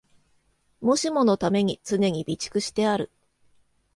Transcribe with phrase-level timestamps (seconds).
[0.81, 3.11] もしものために常に備蓄してある